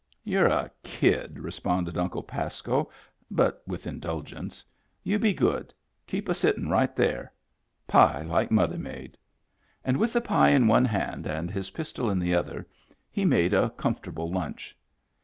"You're 0.23 0.47
a 0.47 0.71
kid," 0.81 1.37
responded 1.37 1.95
Uncle 1.95 2.23
Pasco, 2.23 2.89
but 3.29 3.61
with 3.67 3.85
indulgence." 3.85 4.65
You 5.03 5.19
be 5.19 5.31
good. 5.31 5.75
Keep 6.07 6.27
a 6.27 6.33
sittin* 6.33 6.69
right 6.69 6.95
there. 6.95 7.31
Pie 7.85 8.23
like 8.23 8.49
mother 8.49 8.79
made." 8.79 9.15
And 9.85 9.97
with 9.97 10.13
the 10.13 10.19
pie 10.21 10.49
in 10.49 10.65
one 10.65 10.85
hand 10.85 11.27
and 11.27 11.51
his 11.51 11.69
pistol 11.69 12.09
in 12.09 12.17
the 12.17 12.33
other 12.33 12.67
he 13.11 13.25
made 13.25 13.53
a 13.53 13.69
comfortable 13.69 14.31
lunch. 14.31 14.75